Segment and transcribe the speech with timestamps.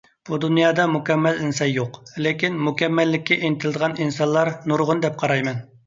[0.27, 5.67] بۇ دۇنيادا مۇكەممەل ئىنسان يوق، لېكىن مۇكەممەللىككە ئىنتىلىدىغان ئىنسانلار نۇرغۇن دەپ قارايمەن.